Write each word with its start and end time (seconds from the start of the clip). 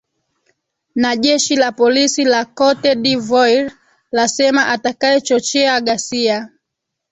na 0.95 1.11
jeshi 1.15 1.55
la 1.55 1.69
polisi 1.79 2.23
la 2.33 2.43
cote 2.59 2.91
de 3.03 3.13
voire 3.27 3.63
lasema 4.17 4.61
atakaye 4.73 5.17
chochea 5.27 5.75
ghasia 5.85 6.37